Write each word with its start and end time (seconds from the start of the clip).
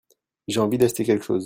J'ai 0.47 0.59
envie 0.59 0.79
d'acheter 0.79 1.05
quelque 1.05 1.23
chose. 1.23 1.39